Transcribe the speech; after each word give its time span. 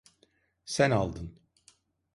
Sen 0.65 0.91
aldın. 0.91 1.39